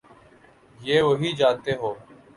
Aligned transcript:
یہ 0.79 0.97
وہی 1.01 1.29
جانتے 1.39 1.71
ہوں۔ 1.75 1.95